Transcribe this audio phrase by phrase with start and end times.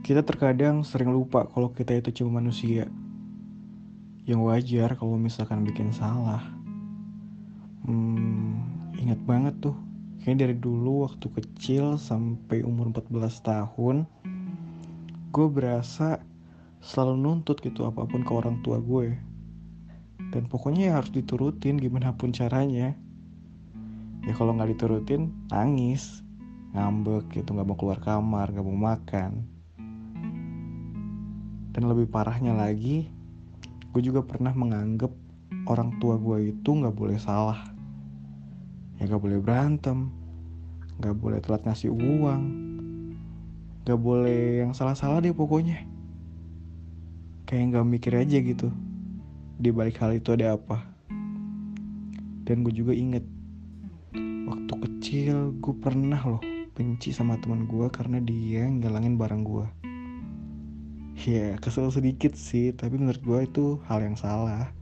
[0.00, 2.88] Kita terkadang sering lupa kalau kita itu cuma manusia.
[4.24, 6.40] Yang wajar kalau misalkan bikin salah.
[7.84, 8.64] Hmm,
[8.96, 9.76] ingat banget tuh.
[10.20, 14.08] Kayaknya dari dulu waktu kecil sampai umur 14 tahun,
[15.32, 16.20] gue berasa
[16.80, 19.16] selalu nuntut gitu apa pun ke orang tua gue.
[20.32, 22.96] Dan pokoknya ya harus diturutin gimana pun caranya.
[24.24, 26.24] Ya kalau nggak diturutin, nangis,
[26.72, 29.59] ngambek gitu, nggak mau keluar kamar, nggak mau makan.
[31.70, 33.06] Dan lebih parahnya lagi,
[33.94, 35.14] gue juga pernah menganggap
[35.70, 37.62] orang tua gue itu nggak boleh salah.
[38.98, 40.10] Ya nggak boleh berantem,
[40.98, 42.42] nggak boleh telat ngasih uang,
[43.86, 45.86] nggak boleh yang salah-salah deh pokoknya.
[47.46, 48.68] Kayak nggak mikir aja gitu.
[49.60, 50.82] Di balik hal itu ada apa?
[52.46, 53.22] Dan gue juga inget
[54.50, 56.42] waktu kecil gue pernah loh
[56.74, 59.89] benci sama teman gue karena dia ngelangin barang gue
[61.28, 64.72] ya kesel sedikit sih tapi menurut gue itu hal yang salah.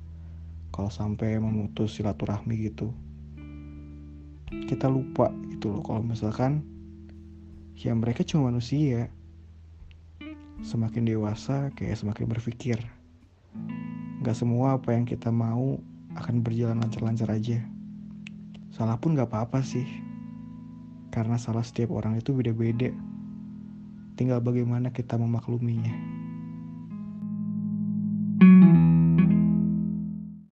[0.71, 2.95] Kalau sampai memutus silaturahmi gitu.
[4.47, 6.63] Kita lupa gitu loh kalau misalkan
[7.75, 9.11] ya mereka cuma manusia.
[10.63, 12.79] Semakin dewasa kayak semakin berpikir.
[14.23, 15.83] Nggak semua apa yang kita mau
[16.15, 17.59] akan berjalan lancar-lancar aja.
[18.71, 19.87] Salah pun nggak apa-apa sih.
[21.11, 22.95] Karena salah setiap orang itu beda-beda.
[24.15, 26.19] Tinggal bagaimana kita memakluminya